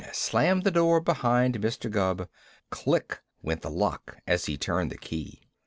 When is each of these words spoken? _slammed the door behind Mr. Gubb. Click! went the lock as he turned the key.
_slammed 0.15 0.63
the 0.63 0.71
door 0.71 0.99
behind 0.99 1.59
Mr. 1.61 1.87
Gubb. 1.87 2.27
Click! 2.71 3.21
went 3.43 3.61
the 3.61 3.69
lock 3.69 4.17
as 4.25 4.45
he 4.45 4.57
turned 4.57 4.89
the 4.91 4.97
key. 4.97 5.51